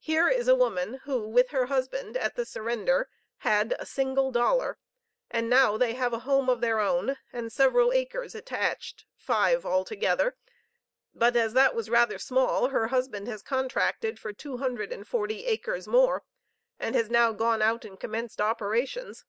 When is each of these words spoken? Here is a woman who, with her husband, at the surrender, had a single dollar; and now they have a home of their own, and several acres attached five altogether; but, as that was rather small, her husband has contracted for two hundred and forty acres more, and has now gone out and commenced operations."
Here 0.00 0.28
is 0.28 0.46
a 0.46 0.54
woman 0.54 1.00
who, 1.04 1.26
with 1.26 1.48
her 1.48 1.64
husband, 1.64 2.18
at 2.18 2.36
the 2.36 2.44
surrender, 2.44 3.08
had 3.38 3.74
a 3.78 3.86
single 3.86 4.30
dollar; 4.30 4.76
and 5.30 5.48
now 5.48 5.78
they 5.78 5.94
have 5.94 6.12
a 6.12 6.18
home 6.18 6.50
of 6.50 6.60
their 6.60 6.80
own, 6.80 7.16
and 7.32 7.50
several 7.50 7.90
acres 7.90 8.34
attached 8.34 9.06
five 9.16 9.64
altogether; 9.64 10.36
but, 11.14 11.34
as 11.34 11.54
that 11.54 11.74
was 11.74 11.88
rather 11.88 12.18
small, 12.18 12.68
her 12.68 12.88
husband 12.88 13.26
has 13.26 13.40
contracted 13.40 14.18
for 14.18 14.34
two 14.34 14.58
hundred 14.58 14.92
and 14.92 15.08
forty 15.08 15.46
acres 15.46 15.88
more, 15.88 16.24
and 16.78 16.94
has 16.94 17.08
now 17.08 17.32
gone 17.32 17.62
out 17.62 17.86
and 17.86 17.98
commenced 17.98 18.42
operations." 18.42 19.24